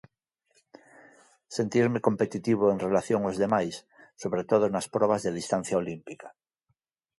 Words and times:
Sentirme 1.57 2.05
competitivo 2.07 2.63
en 2.73 2.79
relación 2.87 3.21
aos 3.23 3.37
demais, 3.43 3.75
sobre 4.21 4.43
todo 4.49 4.65
nas 4.67 4.87
probas 4.95 5.21
de 5.25 5.35
distancia 5.39 5.79
olímpica. 5.83 6.27